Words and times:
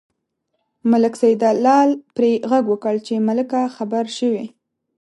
ملک 0.91 1.13
سیدلال 1.21 1.89
پرې 2.15 2.31
غږ 2.49 2.63
وکړ 2.69 2.95
چې 3.07 3.25
ملکه 3.27 3.61
خبر 3.75 4.05
شوې. 4.17 4.45